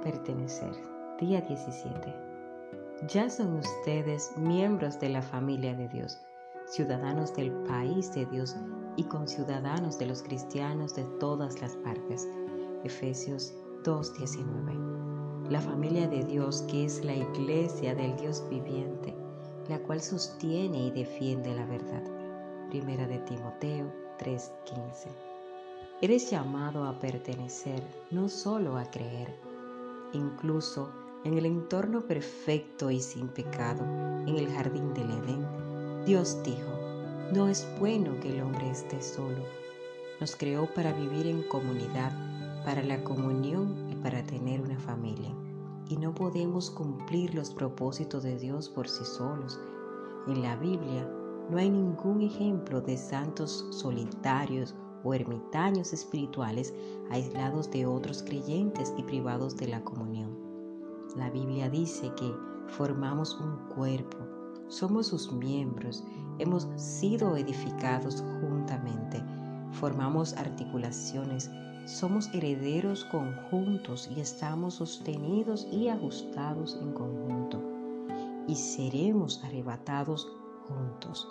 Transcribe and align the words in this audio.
pertenecer. 0.00 0.72
Día 1.18 1.40
17. 1.42 2.14
Ya 3.08 3.28
son 3.30 3.58
ustedes 3.58 4.32
miembros 4.36 4.98
de 5.00 5.08
la 5.08 5.22
familia 5.22 5.74
de 5.74 5.88
Dios, 5.88 6.20
ciudadanos 6.66 7.34
del 7.34 7.50
país 7.64 8.12
de 8.14 8.26
Dios 8.26 8.56
y 8.96 9.04
conciudadanos 9.04 9.98
de 9.98 10.06
los 10.06 10.22
cristianos 10.22 10.94
de 10.94 11.04
todas 11.18 11.60
las 11.60 11.76
partes. 11.76 12.28
Efesios 12.84 13.54
2.19. 13.84 15.50
La 15.50 15.60
familia 15.60 16.08
de 16.08 16.24
Dios 16.24 16.62
que 16.62 16.84
es 16.84 17.04
la 17.04 17.14
iglesia 17.14 17.94
del 17.94 18.16
Dios 18.16 18.44
viviente, 18.48 19.14
la 19.68 19.78
cual 19.80 20.00
sostiene 20.00 20.86
y 20.86 20.90
defiende 20.90 21.54
la 21.54 21.66
verdad. 21.66 22.02
Primera 22.70 23.06
de 23.06 23.18
Timoteo 23.18 23.92
3:15. 24.18 25.08
Eres 26.02 26.30
llamado 26.30 26.84
a 26.84 26.98
pertenecer, 26.98 27.82
no 28.10 28.28
solo 28.28 28.78
a 28.78 28.84
creer. 28.84 29.49
Incluso 30.12 30.90
en 31.24 31.34
el 31.34 31.46
entorno 31.46 32.06
perfecto 32.06 32.90
y 32.90 33.00
sin 33.00 33.28
pecado, 33.28 33.84
en 34.26 34.36
el 34.36 34.50
jardín 34.50 34.92
del 34.94 35.10
Edén, 35.10 35.46
Dios 36.04 36.42
dijo, 36.42 36.70
no 37.32 37.46
es 37.46 37.66
bueno 37.78 38.18
que 38.20 38.30
el 38.30 38.42
hombre 38.42 38.70
esté 38.70 39.00
solo. 39.00 39.44
Nos 40.20 40.34
creó 40.34 40.66
para 40.74 40.92
vivir 40.92 41.26
en 41.26 41.42
comunidad, 41.44 42.12
para 42.64 42.82
la 42.82 43.04
comunión 43.04 43.88
y 43.90 43.94
para 43.96 44.24
tener 44.24 44.60
una 44.60 44.78
familia. 44.78 45.32
Y 45.88 45.96
no 45.96 46.14
podemos 46.14 46.70
cumplir 46.70 47.34
los 47.34 47.50
propósitos 47.50 48.22
de 48.22 48.36
Dios 48.36 48.68
por 48.68 48.88
sí 48.88 49.04
solos. 49.04 49.60
En 50.26 50.42
la 50.42 50.56
Biblia 50.56 51.08
no 51.50 51.58
hay 51.58 51.70
ningún 51.70 52.22
ejemplo 52.22 52.80
de 52.80 52.96
santos 52.96 53.66
solitarios 53.70 54.74
o 55.04 55.14
ermitaños 55.14 55.92
espirituales 55.92 56.74
aislados 57.10 57.70
de 57.70 57.86
otros 57.86 58.22
creyentes 58.22 58.92
y 58.96 59.02
privados 59.02 59.56
de 59.56 59.68
la 59.68 59.82
comunión. 59.82 60.38
La 61.16 61.30
Biblia 61.30 61.68
dice 61.68 62.12
que 62.14 62.32
formamos 62.68 63.38
un 63.40 63.56
cuerpo, 63.74 64.18
somos 64.68 65.08
sus 65.08 65.32
miembros, 65.32 66.04
hemos 66.38 66.68
sido 66.76 67.36
edificados 67.36 68.24
juntamente, 68.40 69.22
formamos 69.72 70.34
articulaciones, 70.34 71.50
somos 71.86 72.32
herederos 72.32 73.04
conjuntos 73.06 74.08
y 74.14 74.20
estamos 74.20 74.74
sostenidos 74.74 75.66
y 75.72 75.88
ajustados 75.88 76.78
en 76.80 76.92
conjunto, 76.92 77.60
y 78.46 78.54
seremos 78.54 79.42
arrebatados 79.44 80.30
juntos. 80.68 81.28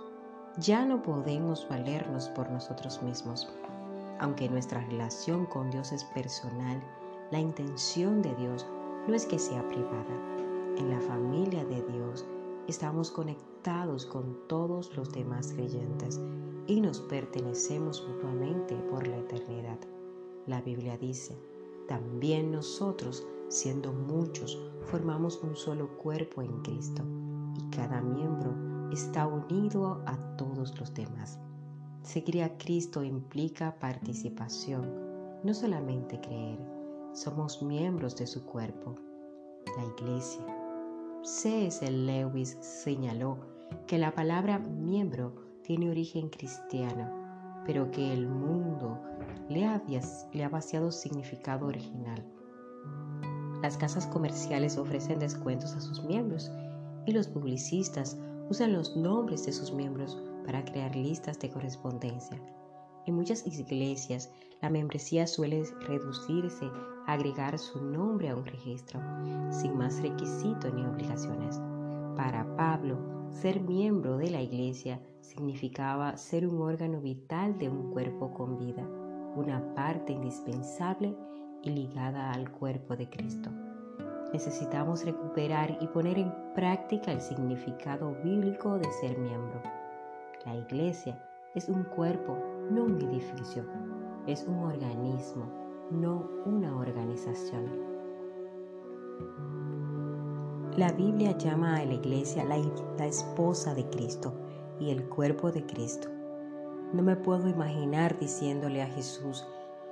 Ya 0.57 0.85
no 0.85 1.01
podemos 1.01 1.65
valernos 1.69 2.27
por 2.29 2.49
nosotros 2.51 3.01
mismos. 3.01 3.47
Aunque 4.19 4.49
nuestra 4.49 4.81
relación 4.81 5.45
con 5.45 5.69
Dios 5.71 5.91
es 5.93 6.03
personal, 6.03 6.81
la 7.31 7.39
intención 7.39 8.21
de 8.21 8.35
Dios 8.35 8.67
no 9.07 9.15
es 9.15 9.25
que 9.25 9.39
sea 9.39 9.65
privada. 9.67 10.37
En 10.77 10.89
la 10.89 10.99
familia 10.99 11.63
de 11.65 11.81
Dios 11.83 12.25
estamos 12.67 13.11
conectados 13.11 14.05
con 14.05 14.37
todos 14.47 14.95
los 14.97 15.11
demás 15.11 15.53
creyentes 15.53 16.19
y 16.67 16.81
nos 16.81 16.99
pertenecemos 17.01 18.05
mutuamente 18.07 18.75
por 18.91 19.07
la 19.07 19.17
eternidad. 19.17 19.79
La 20.47 20.61
Biblia 20.61 20.97
dice, 20.97 21.37
también 21.87 22.51
nosotros, 22.51 23.25
siendo 23.47 23.93
muchos, 23.93 24.59
formamos 24.83 25.41
un 25.43 25.55
solo 25.55 25.97
cuerpo 25.97 26.41
en 26.41 26.61
Cristo 26.61 27.03
y 27.57 27.75
cada 27.75 28.01
miembro 28.01 28.53
está 28.91 29.27
unido 29.27 30.01
a 30.05 30.17
todos 30.35 30.77
los 30.79 30.93
demás. 30.93 31.39
Seguir 32.03 32.43
a 32.43 32.57
Cristo 32.57 33.03
implica 33.03 33.75
participación, 33.79 34.89
no 35.43 35.53
solamente 35.53 36.19
creer. 36.19 36.57
Somos 37.13 37.61
miembros 37.61 38.15
de 38.15 38.25
su 38.25 38.45
cuerpo, 38.45 38.95
la 39.77 39.85
iglesia. 39.85 40.45
C.S. 41.23 41.91
Lewis 41.91 42.57
señaló 42.61 43.37
que 43.85 43.97
la 43.97 44.13
palabra 44.13 44.59
miembro 44.59 45.35
tiene 45.61 45.89
origen 45.89 46.29
cristiano, 46.29 47.63
pero 47.65 47.91
que 47.91 48.13
el 48.13 48.27
mundo 48.27 48.97
le 49.49 49.67
le 50.31 50.43
ha 50.43 50.49
vaciado 50.49 50.91
significado 50.91 51.67
original. 51.67 52.25
Las 53.61 53.77
casas 53.77 54.07
comerciales 54.07 54.77
ofrecen 54.77 55.19
descuentos 55.19 55.73
a 55.73 55.81
sus 55.81 56.01
miembros 56.03 56.49
y 57.05 57.11
los 57.11 57.27
publicistas 57.27 58.17
usan 58.49 58.71
los 58.71 58.95
nombres 58.95 59.45
de 59.45 59.51
sus 59.51 59.73
miembros 59.73 60.17
para 60.49 60.65
crear 60.65 60.95
listas 60.95 61.37
de 61.37 61.51
correspondencia. 61.51 62.35
En 63.05 63.13
muchas 63.13 63.45
iglesias, 63.45 64.31
la 64.63 64.71
membresía 64.71 65.27
suele 65.27 65.63
reducirse 65.81 66.65
a 67.05 67.13
agregar 67.13 67.59
su 67.59 67.79
nombre 67.79 68.29
a 68.29 68.35
un 68.35 68.43
registro, 68.43 68.99
sin 69.51 69.77
más 69.77 70.01
requisitos 70.01 70.73
ni 70.73 70.83
obligaciones. 70.83 71.61
Para 72.17 72.55
Pablo, 72.55 72.97
ser 73.29 73.61
miembro 73.61 74.17
de 74.17 74.31
la 74.31 74.41
iglesia 74.41 74.99
significaba 75.21 76.17
ser 76.17 76.47
un 76.47 76.59
órgano 76.63 76.99
vital 76.99 77.59
de 77.59 77.69
un 77.69 77.91
cuerpo 77.91 78.33
con 78.33 78.57
vida, 78.57 78.89
una 79.35 79.75
parte 79.75 80.13
indispensable 80.13 81.15
y 81.61 81.69
ligada 81.69 82.31
al 82.31 82.51
cuerpo 82.51 82.95
de 82.95 83.07
Cristo 83.07 83.51
necesitamos 84.31 85.03
recuperar 85.05 85.75
y 85.81 85.87
poner 85.87 86.19
en 86.19 86.31
práctica 86.53 87.11
el 87.11 87.19
significado 87.19 88.15
bíblico 88.23 88.77
de 88.77 88.91
ser 88.91 89.17
miembro. 89.17 89.78
La 90.45 90.55
iglesia 90.55 91.21
es 91.53 91.67
un 91.67 91.83
cuerpo, 91.83 92.37
no 92.71 92.85
un 92.85 93.01
edificio. 93.01 93.65
Es 94.25 94.45
un 94.47 94.59
organismo, 94.59 95.45
no 95.91 96.29
una 96.45 96.77
organización. 96.77 97.89
La 100.77 100.93
Biblia 100.93 101.37
llama 101.37 101.75
a 101.75 101.85
la 101.85 101.95
iglesia 101.95 102.45
la, 102.45 102.55
esposa 103.05 103.73
de 103.75 103.89
Cristo 103.89 104.33
y 104.79 104.91
el 104.91 105.09
cuerpo 105.09 105.51
de 105.51 105.65
Cristo. 105.65 106.07
No 106.93 107.03
me 107.03 107.17
puedo 107.17 107.49
imaginar 107.49 108.17
diciéndole 108.17 108.81
a 108.81 108.87
Jesús, 108.87 109.45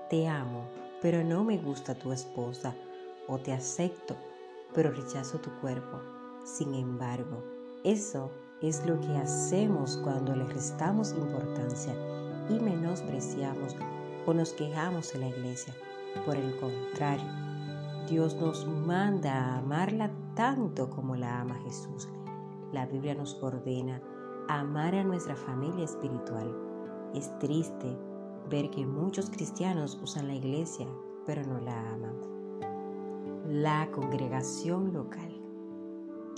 te 0.10 0.30
amo, 0.30 0.64
pero 1.02 1.26
no 1.26 1.44
me 1.44 1.58
gusta 1.58 1.94
tu 1.94 2.14
esposa 2.14 2.74
o 3.28 3.38
te 3.38 3.52
acepto, 3.52 4.16
pero 4.74 4.92
rechazo 4.92 5.40
tu 5.40 5.50
cuerpo. 5.60 6.00
Sin 6.46 6.74
embargo, 6.74 7.44
eso 7.84 8.32
es 8.62 8.86
lo 8.86 9.00
que 9.00 9.16
hacemos 9.18 9.98
cuando 10.04 10.36
le 10.36 10.46
restamos 10.46 11.14
importancia 11.14 11.94
y 12.50 12.60
menospreciamos 12.60 13.76
o 14.26 14.34
nos 14.34 14.54
quejamos 14.54 15.14
en 15.16 15.22
la 15.22 15.28
iglesia. 15.30 15.74
Por 16.26 16.36
el 16.36 16.56
contrario, 16.58 17.28
Dios 18.10 18.36
nos 18.36 18.66
manda 18.68 19.34
a 19.34 19.58
amarla 19.60 20.12
tanto 20.36 20.90
como 20.90 21.16
la 21.16 21.42
ama 21.42 21.56
Jesús. 21.66 22.10
La 22.72 22.86
Biblia 22.86 23.16
nos 23.16 23.42
ordena 23.42 24.02
amar 24.48 24.96
a 24.96 25.04
nuestra 25.04 25.36
familia 25.36 25.86
espiritual. 25.86 26.56
Es 27.14 27.38
triste 27.40 27.98
ver 28.50 28.70
que 28.70 28.86
muchos 28.86 29.30
cristianos 29.30 30.00
usan 30.02 30.28
la 30.28 30.36
iglesia, 30.36 30.88
pero 31.26 31.44
no 31.44 31.60
la 31.60 31.94
aman 31.94 32.38
la 33.50 33.90
congregación 33.92 34.92
local. 34.92 35.37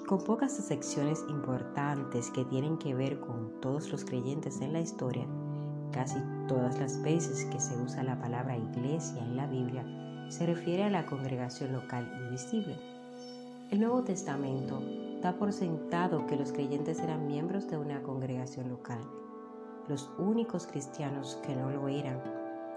Con 0.10 0.24
pocas 0.24 0.54
secciones 0.54 1.24
importantes 1.30 2.32
que 2.32 2.44
tienen 2.44 2.80
que 2.80 2.96
ver 2.96 3.20
con 3.20 3.62
todos 3.62 3.92
los 3.92 4.04
creyentes 4.04 4.60
en 4.60 4.74
la 4.74 4.80
historia, 4.80 5.28
casi 5.92 6.18
todas 6.48 6.80
las 6.80 7.00
veces 7.04 7.46
que 7.46 7.60
se 7.60 7.78
usa 7.78 8.02
la 8.02 8.20
palabra 8.20 8.58
iglesia 8.58 9.24
en 9.24 9.38
la 9.38 9.46
Biblia, 9.46 9.86
se 10.30 10.48
refiere 10.48 10.86
a 10.86 10.90
la 10.90 11.06
congregación 11.06 11.74
local 11.74 12.12
invisible. 12.24 12.76
El 13.70 13.82
Nuevo 13.82 14.04
Testamento 14.04 14.82
da 15.22 15.38
por 15.38 15.54
sentado 15.54 16.26
que 16.26 16.38
los 16.38 16.54
creyentes 16.54 17.00
eran 17.02 17.28
miembros 17.28 17.70
de 17.70 17.78
una 17.78 18.02
congregación 18.02 18.68
local. 18.68 19.02
Los 19.88 20.10
únicos 20.18 20.66
cristianos 20.66 21.40
que 21.46 21.56
no 21.56 21.70
lo 21.70 21.88
eran 21.88 22.20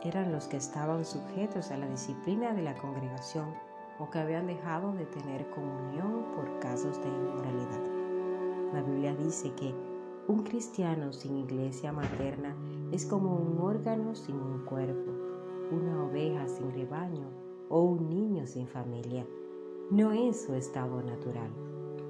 eran 0.02 0.32
los 0.32 0.48
que 0.48 0.58
estaban 0.58 1.06
sujetos 1.06 1.70
a 1.70 1.78
la 1.78 1.88
disciplina 1.88 2.52
de 2.52 2.60
la 2.60 2.74
congregación 2.74 3.71
o 3.98 4.10
que 4.10 4.18
habían 4.18 4.46
dejado 4.46 4.92
de 4.92 5.06
tener 5.06 5.48
comunión 5.50 6.24
por 6.34 6.58
casos 6.58 7.00
de 7.02 7.08
inmoralidad. 7.08 7.80
La 8.72 8.82
Biblia 8.82 9.14
dice 9.14 9.52
que 9.54 9.74
un 10.28 10.44
cristiano 10.44 11.12
sin 11.12 11.36
iglesia 11.36 11.92
materna 11.92 12.56
es 12.92 13.04
como 13.04 13.36
un 13.36 13.58
órgano 13.58 14.14
sin 14.14 14.36
un 14.36 14.64
cuerpo, 14.64 15.10
una 15.70 16.04
oveja 16.04 16.46
sin 16.48 16.72
rebaño 16.72 17.26
o 17.68 17.82
un 17.82 18.08
niño 18.08 18.46
sin 18.46 18.66
familia. 18.66 19.26
No 19.90 20.12
es 20.12 20.44
su 20.44 20.54
estado 20.54 21.02
natural. 21.02 21.50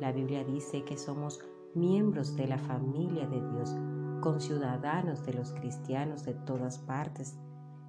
La 0.01 0.13
Biblia 0.13 0.45
dice 0.45 0.85
que 0.85 0.97
somos 0.97 1.41
miembros 1.75 2.37
de 2.37 2.47
la 2.47 2.59
familia 2.59 3.27
de 3.27 3.41
Dios, 3.41 3.75
conciudadanos 4.21 5.25
de 5.25 5.33
los 5.33 5.53
cristianos 5.53 6.25
de 6.25 6.35
todas 6.35 6.79
partes 6.79 7.37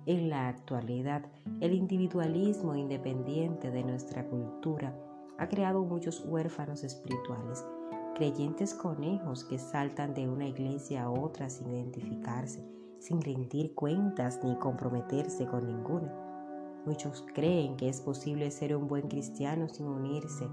en 0.05 0.29
la 0.29 0.49
actualidad, 0.49 1.23
el 1.61 1.73
individualismo 1.73 2.75
independiente 2.75 3.71
de 3.71 3.83
nuestra 3.83 4.25
cultura 4.27 4.93
ha 5.37 5.47
creado 5.47 5.83
muchos 5.83 6.23
huérfanos 6.25 6.83
espirituales, 6.83 7.65
creyentes 8.15 8.73
conejos 8.73 9.45
que 9.45 9.57
saltan 9.57 10.13
de 10.13 10.27
una 10.27 10.47
iglesia 10.47 11.03
a 11.03 11.09
otra 11.09 11.49
sin 11.49 11.69
identificarse, 11.69 12.63
sin 12.99 13.21
rendir 13.21 13.73
cuentas 13.75 14.41
ni 14.43 14.55
comprometerse 14.57 15.45
con 15.45 15.65
ninguna. 15.67 16.13
Muchos 16.85 17.25
creen 17.33 17.77
que 17.77 17.87
es 17.87 18.01
posible 18.01 18.51
ser 18.51 18.75
un 18.75 18.87
buen 18.87 19.07
cristiano 19.07 19.69
sin 19.69 19.87
unirse 19.87 20.47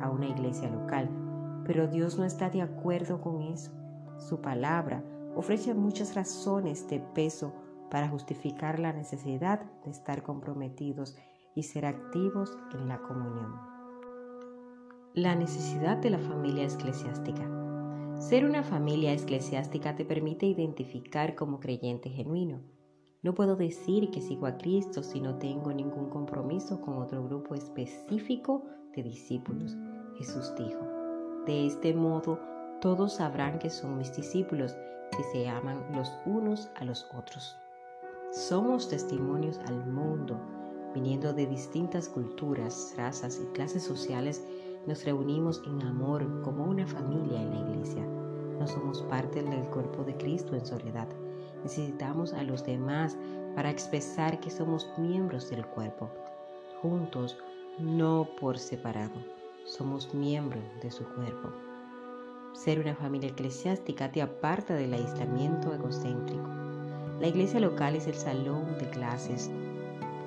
a 0.00 0.10
una 0.10 0.28
iglesia 0.28 0.70
local, 0.70 1.10
pero 1.66 1.88
Dios 1.88 2.18
no 2.18 2.24
está 2.24 2.48
de 2.48 2.62
acuerdo 2.62 3.20
con 3.20 3.42
eso. 3.42 3.70
Su 4.16 4.40
palabra 4.40 5.04
ofrece 5.36 5.74
muchas 5.74 6.14
razones 6.14 6.88
de 6.88 7.00
peso 7.00 7.52
para 7.90 8.08
justificar 8.08 8.78
la 8.78 8.92
necesidad 8.92 9.60
de 9.84 9.90
estar 9.90 10.22
comprometidos 10.22 11.16
y 11.54 11.62
ser 11.64 11.86
activos 11.86 12.56
en 12.74 12.88
la 12.88 12.98
comunión. 12.98 13.54
La 15.14 15.34
necesidad 15.34 15.96
de 15.96 16.10
la 16.10 16.18
familia 16.18 16.64
eclesiástica. 16.64 17.48
Ser 18.18 18.44
una 18.44 18.62
familia 18.62 19.12
eclesiástica 19.12 19.96
te 19.96 20.04
permite 20.04 20.46
identificar 20.46 21.34
como 21.34 21.60
creyente 21.60 22.10
genuino. 22.10 22.60
No 23.22 23.34
puedo 23.34 23.56
decir 23.56 24.10
que 24.10 24.20
sigo 24.20 24.46
a 24.46 24.58
Cristo 24.58 25.02
si 25.02 25.20
no 25.20 25.38
tengo 25.38 25.72
ningún 25.72 26.08
compromiso 26.08 26.80
con 26.80 26.98
otro 26.98 27.24
grupo 27.24 27.54
específico 27.54 28.64
de 28.94 29.02
discípulos. 29.02 29.76
Jesús 30.18 30.52
dijo, 30.56 30.86
de 31.46 31.66
este 31.66 31.94
modo 31.94 32.38
todos 32.80 33.14
sabrán 33.14 33.58
que 33.58 33.70
son 33.70 33.98
mis 33.98 34.14
discípulos 34.14 34.76
si 35.16 35.22
se 35.32 35.48
aman 35.48 35.84
los 35.92 36.12
unos 36.26 36.70
a 36.76 36.84
los 36.84 37.08
otros. 37.16 37.56
Somos 38.30 38.90
testimonios 38.90 39.58
al 39.66 39.86
mundo, 39.86 40.38
viniendo 40.94 41.32
de 41.32 41.46
distintas 41.46 42.10
culturas, 42.10 42.92
razas 42.94 43.40
y 43.42 43.46
clases 43.54 43.82
sociales, 43.82 44.44
nos 44.86 45.02
reunimos 45.04 45.62
en 45.66 45.82
amor 45.82 46.42
como 46.42 46.64
una 46.64 46.86
familia 46.86 47.40
en 47.40 47.50
la 47.50 47.70
iglesia. 47.70 48.04
No 48.58 48.66
somos 48.66 49.00
parte 49.04 49.42
del 49.42 49.64
cuerpo 49.70 50.04
de 50.04 50.14
Cristo 50.18 50.54
en 50.54 50.66
soledad. 50.66 51.08
Necesitamos 51.62 52.34
a 52.34 52.42
los 52.42 52.64
demás 52.66 53.16
para 53.54 53.70
expresar 53.70 54.38
que 54.40 54.50
somos 54.50 54.86
miembros 54.98 55.48
del 55.48 55.66
cuerpo, 55.66 56.10
juntos, 56.82 57.38
no 57.78 58.28
por 58.38 58.58
separado. 58.58 59.24
Somos 59.64 60.12
miembros 60.12 60.62
de 60.82 60.90
su 60.90 61.04
cuerpo. 61.14 61.48
Ser 62.52 62.78
una 62.78 62.94
familia 62.94 63.30
eclesiástica 63.30 64.12
te 64.12 64.20
aparta 64.20 64.74
del 64.74 64.92
aislamiento 64.92 65.72
egocéntrico. 65.72 66.57
La 67.20 67.26
iglesia 67.26 67.58
local 67.58 67.96
es 67.96 68.06
el 68.06 68.14
salón 68.14 68.78
de 68.78 68.88
clases 68.90 69.50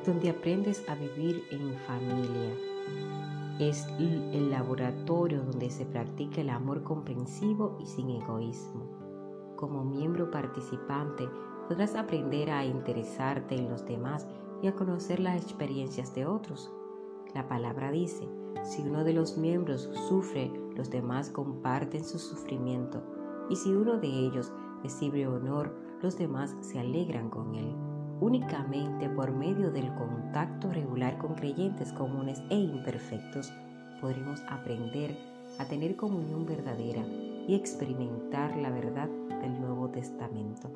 donde 0.05 0.29
aprendes 0.29 0.83
a 0.89 0.95
vivir 0.95 1.45
en 1.51 1.73
familia. 1.87 2.53
Es 3.59 3.87
el 3.97 4.51
laboratorio 4.51 5.41
donde 5.43 5.69
se 5.69 5.85
practica 5.85 6.41
el 6.41 6.49
amor 6.49 6.83
comprensivo 6.83 7.77
y 7.79 7.85
sin 7.85 8.09
egoísmo. 8.09 9.55
Como 9.55 9.85
miembro 9.85 10.31
participante 10.31 11.29
podrás 11.69 11.95
aprender 11.95 12.49
a 12.49 12.65
interesarte 12.65 13.55
en 13.55 13.69
los 13.69 13.85
demás 13.85 14.27
y 14.61 14.67
a 14.67 14.75
conocer 14.75 15.21
las 15.21 15.41
experiencias 15.41 16.13
de 16.13 16.25
otros. 16.25 16.73
La 17.33 17.47
palabra 17.47 17.91
dice, 17.91 18.27
si 18.63 18.81
uno 18.81 19.05
de 19.05 19.13
los 19.13 19.37
miembros 19.37 19.89
sufre, 20.09 20.51
los 20.75 20.89
demás 20.89 21.29
comparten 21.29 22.03
su 22.03 22.19
sufrimiento, 22.19 23.01
y 23.49 23.55
si 23.55 23.71
uno 23.71 23.97
de 23.97 24.07
ellos 24.07 24.51
recibe 24.83 25.27
honor, 25.27 25.90
los 26.01 26.17
demás 26.17 26.55
se 26.61 26.79
alegran 26.79 27.29
con 27.29 27.55
él. 27.55 27.75
Únicamente 28.19 29.09
por 29.09 29.31
medio 29.31 29.71
del 29.71 29.93
contacto 29.95 30.71
regular 30.71 31.17
con 31.17 31.33
creyentes 31.35 31.91
comunes 31.93 32.41
e 32.49 32.55
imperfectos 32.55 33.51
podremos 33.99 34.41
aprender 34.49 35.17
a 35.59 35.65
tener 35.65 35.95
comunión 35.95 36.45
verdadera 36.45 37.03
y 37.47 37.55
experimentar 37.55 38.55
la 38.57 38.69
verdad 38.69 39.09
del 39.41 39.59
Nuevo 39.59 39.89
Testamento, 39.89 40.69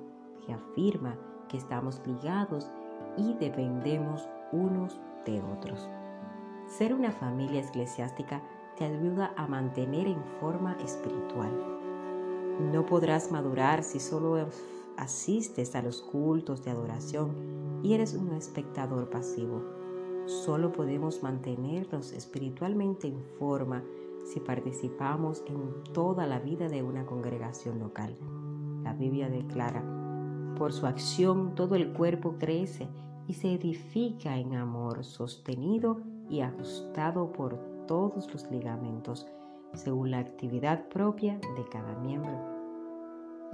que 0.45 0.53
afirma 0.53 1.15
que 1.47 1.57
estamos 1.57 2.01
ligados 2.05 2.69
y 3.17 3.33
dependemos 3.35 4.27
unos 4.51 4.99
de 5.25 5.41
otros. 5.41 5.87
Ser 6.67 6.93
una 6.93 7.11
familia 7.11 7.61
eclesiástica 7.61 8.41
te 8.77 8.85
ayuda 8.85 9.33
a 9.37 9.47
mantener 9.47 10.07
en 10.07 10.23
forma 10.39 10.75
espiritual. 10.83 11.51
No 12.71 12.85
podrás 12.85 13.31
madurar 13.31 13.83
si 13.83 13.99
solo 13.99 14.37
asistes 14.97 15.75
a 15.75 15.81
los 15.81 16.01
cultos 16.01 16.63
de 16.63 16.71
adoración 16.71 17.79
y 17.83 17.93
eres 17.93 18.13
un 18.13 18.33
espectador 18.33 19.09
pasivo. 19.09 19.63
Solo 20.25 20.71
podemos 20.71 21.21
mantenernos 21.21 22.11
espiritualmente 22.13 23.07
en 23.07 23.21
forma 23.37 23.83
si 24.25 24.39
participamos 24.39 25.43
en 25.47 25.83
toda 25.93 26.25
la 26.25 26.39
vida 26.39 26.67
de 26.67 26.81
una 26.81 27.05
congregación 27.05 27.79
local. 27.79 28.17
La 28.83 28.93
Biblia 28.93 29.29
declara, 29.29 29.83
por 30.57 30.73
su 30.73 30.87
acción 30.87 31.53
todo 31.53 31.75
el 31.75 31.93
cuerpo 31.93 32.35
crece 32.39 32.87
y 33.27 33.33
se 33.33 33.53
edifica 33.53 34.37
en 34.37 34.55
amor 34.55 35.03
sostenido 35.03 36.01
y 36.29 36.41
ajustado 36.41 37.31
por 37.31 37.59
todos 37.87 38.31
los 38.33 38.49
ligamentos, 38.49 39.27
según 39.73 40.11
la 40.11 40.19
actividad 40.19 40.87
propia 40.87 41.37
de 41.37 41.65
cada 41.69 41.95
miembro. 41.99 42.54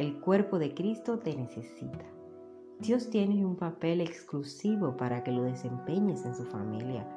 El 0.01 0.19
cuerpo 0.19 0.57
de 0.57 0.73
Cristo 0.73 1.19
te 1.19 1.35
necesita. 1.35 2.05
Dios 2.79 3.11
tiene 3.11 3.45
un 3.45 3.55
papel 3.55 4.01
exclusivo 4.01 4.97
para 4.97 5.23
que 5.23 5.31
lo 5.31 5.43
desempeñes 5.43 6.25
en 6.25 6.33
su 6.33 6.43
familia. 6.45 7.07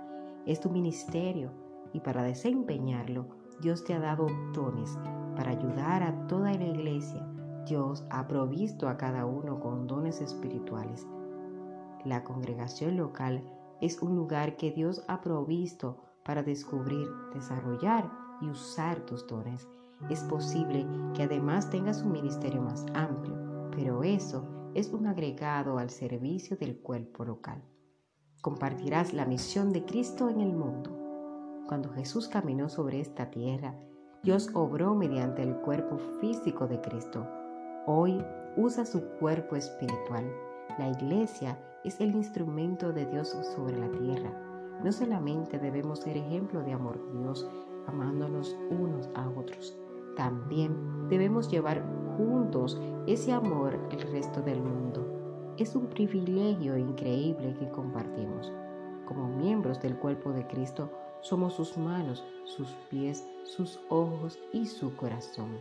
Es 0.44 0.60
tu 0.60 0.68
ministerio 0.68 1.50
y 1.94 2.00
para 2.00 2.22
desempeñarlo, 2.22 3.24
Dios 3.62 3.84
te 3.84 3.94
ha 3.94 4.00
dado 4.00 4.26
dones 4.52 4.98
para 5.34 5.52
ayudar 5.52 6.02
a 6.02 6.26
toda 6.26 6.52
la 6.52 6.66
iglesia. 6.66 7.26
Dios 7.66 8.04
ha 8.10 8.28
provisto 8.28 8.86
a 8.86 8.98
cada 8.98 9.24
uno 9.24 9.60
con 9.60 9.86
dones 9.86 10.20
espirituales. 10.20 11.06
La 12.04 12.22
congregación 12.22 12.98
local 12.98 13.50
es 13.80 14.02
un 14.02 14.14
lugar 14.14 14.58
que 14.58 14.72
Dios 14.72 15.02
ha 15.08 15.22
provisto 15.22 16.04
para 16.22 16.42
descubrir, 16.42 17.08
desarrollar 17.32 18.10
y 18.42 18.50
usar 18.50 19.00
tus 19.06 19.26
dones. 19.26 19.66
Es 20.10 20.22
posible 20.24 20.86
que 21.14 21.22
además 21.22 21.70
tengas 21.70 22.02
un 22.02 22.12
ministerio 22.12 22.60
más 22.60 22.84
amplio, 22.94 23.70
pero 23.70 24.02
eso 24.02 24.70
es 24.74 24.92
un 24.92 25.06
agregado 25.06 25.78
al 25.78 25.90
servicio 25.90 26.56
del 26.56 26.78
cuerpo 26.78 27.24
local. 27.24 27.62
Compartirás 28.42 29.14
la 29.14 29.24
misión 29.24 29.72
de 29.72 29.84
Cristo 29.84 30.28
en 30.28 30.40
el 30.40 30.52
mundo. 30.52 30.90
Cuando 31.68 31.90
Jesús 31.90 32.28
caminó 32.28 32.68
sobre 32.68 33.00
esta 33.00 33.30
tierra, 33.30 33.74
Dios 34.22 34.50
obró 34.54 34.94
mediante 34.94 35.42
el 35.42 35.54
cuerpo 35.56 35.98
físico 36.20 36.66
de 36.66 36.80
Cristo. 36.80 37.26
Hoy 37.86 38.22
usa 38.56 38.84
su 38.84 39.02
cuerpo 39.18 39.56
espiritual. 39.56 40.30
La 40.78 40.88
iglesia 40.88 41.58
es 41.84 42.00
el 42.00 42.14
instrumento 42.14 42.92
de 42.92 43.06
Dios 43.06 43.36
sobre 43.54 43.78
la 43.78 43.90
tierra. 43.90 44.32
No 44.82 44.92
solamente 44.92 45.58
debemos 45.58 46.00
ser 46.00 46.16
ejemplo 46.16 46.62
de 46.62 46.72
amor 46.72 46.98
de 47.06 47.20
Dios, 47.20 47.48
amándonos 47.86 48.56
unos 48.70 49.08
a 49.14 49.28
otros, 49.28 49.78
también 50.16 51.08
debemos 51.08 51.50
llevar 51.50 51.84
juntos 52.16 52.80
ese 53.06 53.32
amor 53.32 53.78
al 53.90 54.00
resto 54.12 54.40
del 54.40 54.60
mundo. 54.60 55.54
Es 55.58 55.74
un 55.76 55.86
privilegio 55.86 56.76
increíble 56.76 57.54
que 57.58 57.68
compartimos. 57.68 58.52
Como 59.06 59.28
miembros 59.28 59.80
del 59.80 59.96
cuerpo 59.96 60.32
de 60.32 60.46
Cristo, 60.46 60.90
somos 61.20 61.54
sus 61.54 61.76
manos, 61.76 62.24
sus 62.44 62.68
pies, 62.90 63.26
sus 63.44 63.78
ojos 63.88 64.38
y 64.52 64.66
su 64.66 64.94
corazón. 64.96 65.58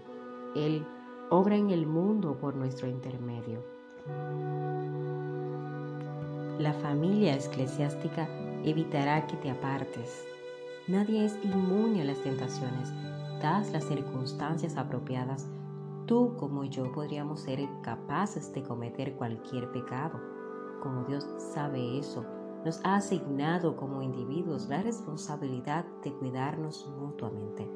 Él 0.55 0.86
obra 1.29 1.55
en 1.55 1.69
el 1.69 1.86
mundo 1.86 2.38
por 2.38 2.55
nuestro 2.55 2.88
intermedio. 2.88 3.63
La 6.60 6.74
familia 6.74 7.36
eclesiástica 7.36 8.27
evitará 8.63 9.25
que 9.27 9.36
te 9.38 9.50
apartes. 9.50 10.25
Nadie 10.88 11.25
es 11.25 11.38
inmune 11.43 12.01
a 12.01 12.05
las 12.05 12.22
tentaciones. 12.22 12.93
Das 13.43 13.73
las 13.73 13.83
circunstancias 13.83 14.77
apropiadas. 14.77 15.50
Tú 16.05 16.38
como 16.39 16.63
yo 16.63 16.89
podríamos 16.93 17.41
ser 17.41 17.59
capaces 17.81 18.53
de 18.53 18.63
cometer 18.63 19.17
cualquier 19.17 19.69
pecado. 19.73 20.17
Como 20.81 21.03
Dios 21.03 21.27
sabe 21.53 22.00
eso, 22.00 22.23
nos 22.63 22.79
ha 22.85 22.95
asignado 22.95 23.75
como 23.75 24.01
individuos 24.01 24.69
la 24.69 24.81
responsabilidad 24.81 25.83
de 26.05 26.13
cuidarnos 26.13 26.89
mutuamente. 26.97 27.69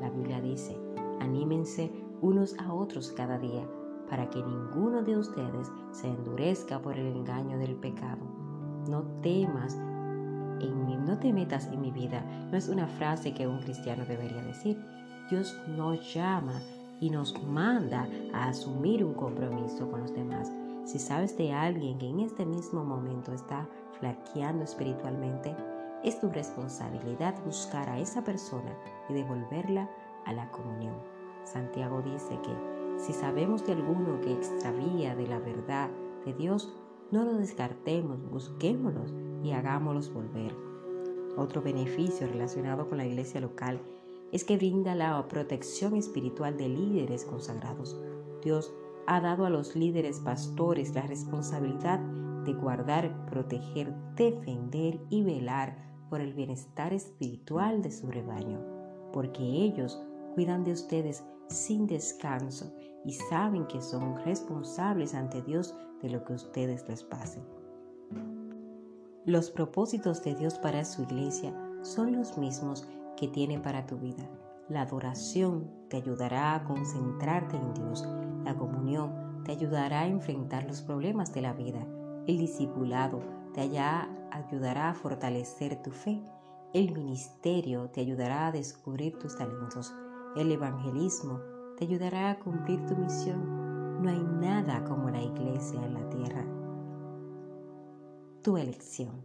La 0.00 0.08
Biblia 0.08 0.40
dice, 0.40 0.78
anímense 1.18 1.90
unos 2.20 2.56
a 2.60 2.72
otros 2.72 3.10
cada 3.10 3.40
día 3.40 3.68
para 4.08 4.30
que 4.30 4.40
ninguno 4.40 5.02
de 5.02 5.16
ustedes 5.16 5.68
se 5.90 6.06
endurezca 6.06 6.80
por 6.80 6.96
el 6.96 7.08
engaño 7.08 7.58
del 7.58 7.74
pecado. 7.74 8.22
No 8.88 9.02
temas 9.20 9.76
no 10.70 11.18
te 11.18 11.32
metas 11.32 11.66
en 11.66 11.80
mi 11.80 11.90
vida. 11.90 12.24
No 12.50 12.56
es 12.56 12.68
una 12.68 12.86
frase 12.86 13.34
que 13.34 13.46
un 13.46 13.60
cristiano 13.60 14.04
debería 14.06 14.42
decir. 14.42 14.78
Dios 15.30 15.56
nos 15.68 16.14
llama 16.14 16.60
y 17.00 17.10
nos 17.10 17.42
manda 17.44 18.08
a 18.32 18.48
asumir 18.48 19.04
un 19.04 19.14
compromiso 19.14 19.90
con 19.90 20.00
los 20.00 20.14
demás. 20.14 20.52
Si 20.84 20.98
sabes 20.98 21.36
de 21.36 21.52
alguien 21.52 21.98
que 21.98 22.08
en 22.08 22.20
este 22.20 22.44
mismo 22.44 22.84
momento 22.84 23.32
está 23.32 23.68
flaqueando 23.98 24.64
espiritualmente, 24.64 25.54
es 26.02 26.20
tu 26.20 26.28
responsabilidad 26.30 27.34
buscar 27.44 27.88
a 27.88 27.98
esa 27.98 28.24
persona 28.24 28.76
y 29.08 29.14
devolverla 29.14 29.88
a 30.24 30.32
la 30.32 30.50
comunión. 30.50 30.96
Santiago 31.44 32.02
dice 32.02 32.38
que 32.42 32.98
si 32.98 33.12
sabemos 33.12 33.66
de 33.66 33.72
alguno 33.72 34.20
que 34.20 34.32
extravía 34.32 35.14
de 35.14 35.26
la 35.26 35.38
verdad 35.38 35.90
de 36.24 36.34
Dios, 36.34 36.72
No 37.10 37.24
los 37.24 37.36
descartemos, 37.36 38.18
busquémoslos 38.30 39.12
y 39.42 39.52
hagámoslos 39.52 40.12
volver. 40.12 40.54
Otro 41.36 41.62
beneficio 41.62 42.26
relacionado 42.26 42.88
con 42.88 42.98
la 42.98 43.06
iglesia 43.06 43.40
local 43.40 43.80
es 44.32 44.44
que 44.44 44.56
brinda 44.56 44.94
la 44.94 45.26
protección 45.28 45.96
espiritual 45.96 46.56
de 46.56 46.68
líderes 46.68 47.24
consagrados. 47.24 47.98
Dios 48.42 48.74
ha 49.06 49.20
dado 49.20 49.44
a 49.44 49.50
los 49.50 49.76
líderes 49.76 50.20
pastores 50.20 50.94
la 50.94 51.02
responsabilidad 51.02 52.00
de 52.44 52.52
guardar, 52.54 53.26
proteger, 53.26 53.94
defender 54.16 55.00
y 55.10 55.22
velar 55.22 55.76
por 56.10 56.20
el 56.20 56.34
bienestar 56.34 56.92
espiritual 56.92 57.82
de 57.82 57.90
su 57.90 58.06
rebaño, 58.08 58.60
porque 59.12 59.42
ellos 59.42 60.02
cuidan 60.34 60.64
de 60.64 60.72
ustedes 60.72 61.24
sin 61.48 61.86
descanso 61.86 62.74
y 63.04 63.12
saben 63.12 63.66
que 63.66 63.80
son 63.80 64.16
responsables 64.24 65.14
ante 65.14 65.42
Dios 65.42 65.74
de 66.02 66.10
lo 66.10 66.24
que 66.24 66.34
ustedes 66.34 66.88
les 66.88 67.02
pasen. 67.04 67.42
Los 69.24 69.52
propósitos 69.52 70.24
de 70.24 70.34
Dios 70.34 70.58
para 70.58 70.84
su 70.84 71.02
iglesia 71.02 71.54
son 71.82 72.16
los 72.16 72.36
mismos 72.38 72.88
que 73.16 73.28
tiene 73.28 73.60
para 73.60 73.86
tu 73.86 73.96
vida. 73.96 74.28
La 74.68 74.82
adoración 74.82 75.70
te 75.88 75.98
ayudará 75.98 76.56
a 76.56 76.64
concentrarte 76.64 77.56
en 77.56 77.72
Dios. 77.72 78.04
La 78.44 78.56
comunión 78.56 79.44
te 79.44 79.52
ayudará 79.52 80.00
a 80.00 80.06
enfrentar 80.08 80.64
los 80.64 80.82
problemas 80.82 81.32
de 81.32 81.40
la 81.40 81.52
vida. 81.52 81.86
El 82.26 82.38
discipulado 82.38 83.20
te 83.54 83.60
ayudará 83.60 84.90
a 84.90 84.94
fortalecer 84.94 85.80
tu 85.82 85.92
fe. 85.92 86.20
El 86.72 86.90
ministerio 86.92 87.90
te 87.90 88.00
ayudará 88.00 88.48
a 88.48 88.52
descubrir 88.52 89.20
tus 89.20 89.36
talentos. 89.36 89.94
El 90.34 90.50
evangelismo 90.50 91.38
te 91.78 91.84
ayudará 91.84 92.30
a 92.30 92.38
cumplir 92.40 92.84
tu 92.86 92.96
misión. 92.96 94.02
No 94.02 94.10
hay 94.10 94.24
nada 94.40 94.82
como 94.82 95.10
la 95.10 95.22
iglesia 95.22 95.80
en 95.84 95.94
la 95.94 96.10
tierra. 96.10 96.44
Tu 98.42 98.56
elección. 98.56 99.24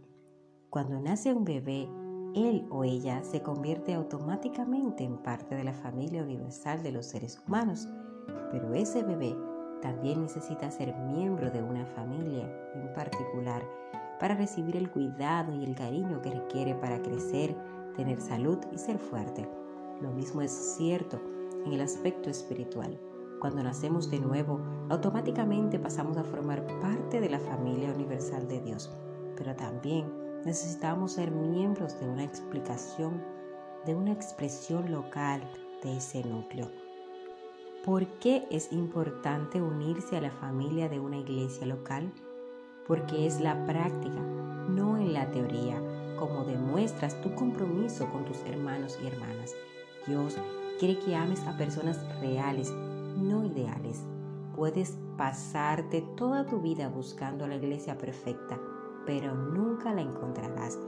Cuando 0.70 1.00
nace 1.00 1.34
un 1.34 1.44
bebé, 1.44 1.88
él 2.36 2.68
o 2.70 2.84
ella 2.84 3.24
se 3.24 3.42
convierte 3.42 3.94
automáticamente 3.94 5.02
en 5.02 5.18
parte 5.18 5.56
de 5.56 5.64
la 5.64 5.72
familia 5.72 6.22
universal 6.22 6.84
de 6.84 6.92
los 6.92 7.06
seres 7.06 7.42
humanos, 7.44 7.88
pero 8.52 8.72
ese 8.74 9.02
bebé 9.02 9.34
también 9.82 10.22
necesita 10.22 10.70
ser 10.70 10.94
miembro 10.94 11.50
de 11.50 11.60
una 11.60 11.84
familia 11.84 12.48
en 12.76 12.92
particular 12.92 13.68
para 14.20 14.36
recibir 14.36 14.76
el 14.76 14.88
cuidado 14.88 15.52
y 15.52 15.64
el 15.64 15.74
cariño 15.74 16.22
que 16.22 16.30
requiere 16.30 16.76
para 16.76 17.02
crecer, 17.02 17.56
tener 17.96 18.20
salud 18.20 18.58
y 18.72 18.78
ser 18.78 19.00
fuerte. 19.00 19.50
Lo 20.00 20.12
mismo 20.12 20.42
es 20.42 20.52
cierto 20.52 21.20
en 21.66 21.72
el 21.72 21.80
aspecto 21.80 22.30
espiritual. 22.30 22.96
Cuando 23.40 23.62
nacemos 23.62 24.10
de 24.10 24.18
nuevo, 24.18 24.60
automáticamente 24.88 25.78
pasamos 25.78 26.16
a 26.16 26.24
formar 26.24 26.66
parte 26.80 27.20
de 27.20 27.30
la 27.30 27.38
familia 27.38 27.92
universal 27.92 28.48
de 28.48 28.60
Dios, 28.60 28.90
pero 29.36 29.54
también 29.54 30.12
necesitamos 30.44 31.12
ser 31.12 31.30
miembros 31.30 31.98
de 32.00 32.08
una 32.08 32.24
explicación, 32.24 33.22
de 33.86 33.94
una 33.94 34.12
expresión 34.12 34.90
local 34.90 35.42
de 35.82 35.98
ese 35.98 36.24
núcleo. 36.24 36.68
¿Por 37.84 38.06
qué 38.18 38.46
es 38.50 38.72
importante 38.72 39.62
unirse 39.62 40.16
a 40.16 40.20
la 40.20 40.32
familia 40.32 40.88
de 40.88 40.98
una 40.98 41.18
iglesia 41.18 41.66
local? 41.66 42.12
Porque 42.86 43.26
es 43.26 43.40
la 43.40 43.66
práctica, 43.66 44.20
no 44.68 44.96
en 44.96 45.12
la 45.12 45.30
teoría, 45.30 45.80
como 46.18 46.44
demuestras 46.44 47.20
tu 47.20 47.34
compromiso 47.34 48.10
con 48.10 48.24
tus 48.24 48.38
hermanos 48.40 48.98
y 49.02 49.06
hermanas. 49.06 49.54
Dios 50.06 50.36
quiere 50.78 50.98
que 50.98 51.14
ames 51.14 51.46
a 51.46 51.56
personas 51.56 51.98
reales, 52.20 52.72
no 53.18 53.44
ideales. 53.44 54.06
Puedes 54.54 54.98
pasarte 55.16 56.02
toda 56.16 56.46
tu 56.46 56.60
vida 56.60 56.88
buscando 56.88 57.46
la 57.46 57.56
iglesia 57.56 57.98
perfecta, 57.98 58.58
pero 59.06 59.34
nunca 59.34 59.92
la 59.92 60.02
encontrarás. 60.02 60.78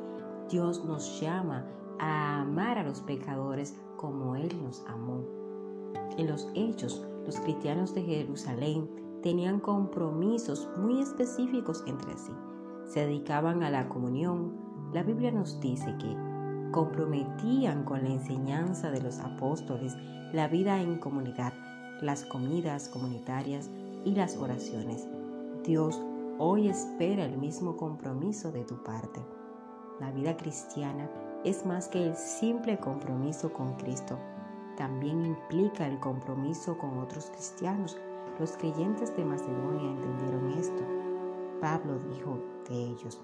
Dios 0.48 0.84
nos 0.84 1.20
llama 1.20 1.66
a 1.98 2.40
amar 2.40 2.78
a 2.78 2.82
los 2.82 3.00
pecadores 3.00 3.76
como 3.96 4.34
Él 4.34 4.50
nos 4.62 4.84
amó. 4.86 5.24
En 6.16 6.28
los 6.28 6.48
hechos, 6.54 7.06
los 7.26 7.38
cristianos 7.40 7.94
de 7.94 8.02
Jerusalén 8.02 8.88
tenían 9.22 9.60
compromisos 9.60 10.68
muy 10.78 11.00
específicos 11.00 11.84
entre 11.86 12.16
sí. 12.16 12.32
Se 12.86 13.00
dedicaban 13.06 13.62
a 13.62 13.70
la 13.70 13.88
comunión. 13.88 14.56
La 14.92 15.02
Biblia 15.02 15.30
nos 15.30 15.60
dice 15.60 15.94
que 15.98 16.16
comprometían 16.72 17.84
con 17.84 18.02
la 18.02 18.10
enseñanza 18.10 18.90
de 18.90 19.02
los 19.02 19.20
apóstoles 19.20 19.96
la 20.32 20.48
vida 20.48 20.80
en 20.80 20.98
comunidad, 20.98 21.52
las 22.00 22.24
comidas 22.24 22.88
comunitarias 22.88 23.70
y 24.04 24.12
las 24.14 24.36
oraciones. 24.36 25.06
Dios 25.64 26.00
hoy 26.38 26.68
espera 26.68 27.24
el 27.24 27.36
mismo 27.36 27.76
compromiso 27.76 28.50
de 28.50 28.64
tu 28.64 28.82
parte. 28.82 29.20
La 30.00 30.10
vida 30.10 30.36
cristiana 30.36 31.10
es 31.44 31.66
más 31.66 31.88
que 31.88 32.06
el 32.06 32.16
simple 32.16 32.78
compromiso 32.78 33.52
con 33.52 33.74
Cristo. 33.74 34.18
También 34.76 35.26
implica 35.26 35.86
el 35.86 36.00
compromiso 36.00 36.78
con 36.78 36.98
otros 36.98 37.26
cristianos. 37.26 37.98
Los 38.38 38.52
creyentes 38.52 39.14
de 39.16 39.24
Macedonia 39.24 39.90
entendieron 39.90 40.52
esto. 40.58 40.82
Pablo 41.60 41.98
dijo 42.10 42.38
de 42.68 42.86
ellos, 42.86 43.20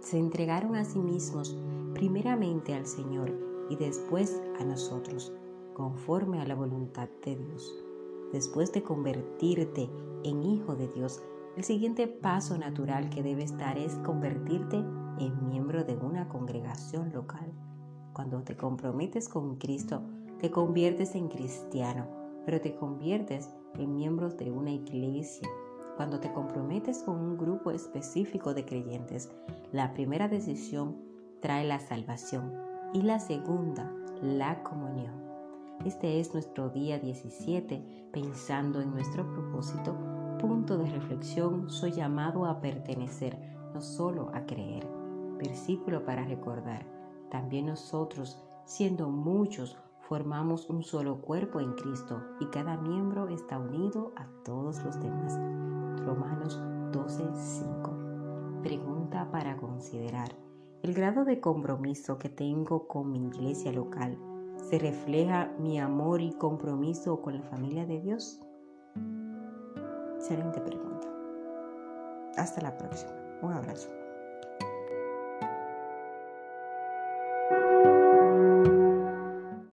se 0.00 0.18
entregaron 0.18 0.74
a 0.74 0.84
sí 0.84 0.98
mismos 0.98 1.56
primeramente 1.94 2.74
al 2.74 2.86
Señor 2.86 3.32
y 3.70 3.76
después 3.76 4.40
a 4.60 4.64
nosotros, 4.64 5.32
conforme 5.76 6.40
a 6.40 6.46
la 6.46 6.54
voluntad 6.54 7.06
de 7.22 7.36
Dios. 7.36 7.84
Después 8.32 8.72
de 8.72 8.82
convertirte 8.82 9.90
en 10.24 10.42
hijo 10.42 10.74
de 10.74 10.88
Dios, 10.88 11.22
el 11.54 11.64
siguiente 11.64 12.08
paso 12.08 12.56
natural 12.56 13.10
que 13.10 13.22
debes 13.22 13.58
dar 13.58 13.76
es 13.76 13.94
convertirte 13.96 14.78
en 15.18 15.48
miembro 15.50 15.84
de 15.84 15.94
una 15.96 16.30
congregación 16.30 17.12
local. 17.12 17.52
Cuando 18.14 18.42
te 18.42 18.56
comprometes 18.56 19.28
con 19.28 19.56
Cristo, 19.56 20.00
te 20.40 20.50
conviertes 20.50 21.14
en 21.14 21.28
cristiano, 21.28 22.06
pero 22.46 22.58
te 22.58 22.74
conviertes 22.74 23.50
en 23.74 23.96
miembro 23.96 24.30
de 24.30 24.50
una 24.50 24.70
iglesia. 24.70 25.46
Cuando 25.98 26.20
te 26.20 26.32
comprometes 26.32 27.02
con 27.02 27.16
un 27.16 27.36
grupo 27.36 27.70
específico 27.70 28.54
de 28.54 28.64
creyentes, 28.64 29.30
la 29.72 29.92
primera 29.92 30.26
decisión 30.26 30.96
trae 31.42 31.66
la 31.66 31.80
salvación 31.80 32.54
y 32.94 33.02
la 33.02 33.18
segunda, 33.18 33.92
la 34.22 34.62
comunión. 34.62 35.25
Este 35.84 36.18
es 36.18 36.32
nuestro 36.32 36.70
día 36.70 36.98
17, 36.98 38.08
pensando 38.12 38.80
en 38.80 38.90
nuestro 38.90 39.30
propósito 39.30 39.94
punto 40.38 40.76
de 40.78 40.90
reflexión, 40.90 41.70
soy 41.70 41.92
llamado 41.92 42.46
a 42.46 42.60
pertenecer, 42.60 43.38
no 43.72 43.80
solo 43.80 44.30
a 44.34 44.46
creer. 44.46 44.86
Versículo 45.38 46.04
para 46.04 46.24
recordar. 46.24 46.84
También 47.30 47.66
nosotros, 47.66 48.42
siendo 48.64 49.10
muchos, 49.10 49.78
formamos 50.08 50.68
un 50.70 50.82
solo 50.82 51.20
cuerpo 51.20 51.60
en 51.60 51.72
Cristo 51.74 52.20
y 52.40 52.46
cada 52.46 52.76
miembro 52.76 53.28
está 53.28 53.58
unido 53.58 54.12
a 54.16 54.26
todos 54.44 54.82
los 54.82 55.00
demás. 55.00 55.38
Romanos 56.04 56.60
12:5. 56.92 58.62
Pregunta 58.62 59.30
para 59.30 59.56
considerar. 59.56 60.34
¿El 60.82 60.94
grado 60.94 61.24
de 61.24 61.40
compromiso 61.40 62.18
que 62.18 62.28
tengo 62.28 62.88
con 62.88 63.12
mi 63.12 63.26
iglesia 63.26 63.72
local 63.72 64.18
se 64.56 64.78
refleja 64.78 65.52
mi 65.58 65.78
amor 65.78 66.20
y 66.20 66.32
compromiso 66.32 67.20
con 67.22 67.34
la 67.34 67.42
familia 67.42 67.86
de 67.86 68.00
Dios? 68.00 68.40
Excelente 70.16 70.60
pregunta. 70.60 71.06
Hasta 72.36 72.60
la 72.62 72.76
próxima. 72.76 73.12
Un 73.42 73.52
abrazo. 73.52 73.95